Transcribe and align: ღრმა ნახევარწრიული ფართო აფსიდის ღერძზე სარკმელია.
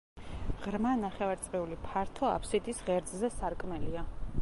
ღრმა 0.61 0.93
ნახევარწრიული 1.01 1.79
ფართო 1.85 2.31
აფსიდის 2.31 2.83
ღერძზე 2.89 3.35
სარკმელია. 3.39 4.09